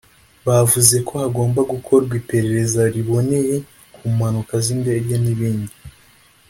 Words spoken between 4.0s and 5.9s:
mpanuka zindege nibindi